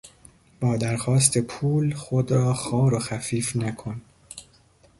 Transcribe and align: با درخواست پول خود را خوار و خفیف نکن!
با 0.59 0.77
درخواست 0.77 1.37
پول 1.37 1.93
خود 1.93 2.31
را 2.31 2.53
خوار 2.53 2.93
و 2.93 2.99
خفیف 2.99 3.55
نکن! 3.55 4.01